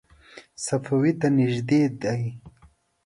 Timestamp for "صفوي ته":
0.65-1.27